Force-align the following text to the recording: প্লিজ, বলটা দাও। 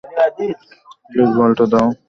প্লিজ, 1.07 1.29
বলটা 1.37 1.65
দাও। 1.71 1.87